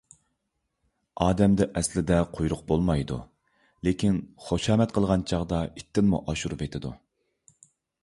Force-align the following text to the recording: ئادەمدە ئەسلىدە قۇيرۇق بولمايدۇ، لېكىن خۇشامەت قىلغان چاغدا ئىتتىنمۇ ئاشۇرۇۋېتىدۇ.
ئادەمدە 1.25 1.67
ئەسلىدە 1.81 2.17
قۇيرۇق 2.39 2.65
بولمايدۇ، 2.73 3.19
لېكىن 3.89 4.19
خۇشامەت 4.49 4.99
قىلغان 4.99 5.29
چاغدا 5.35 5.65
ئىتتىنمۇ 5.71 6.25
ئاشۇرۇۋېتىدۇ. 6.27 6.97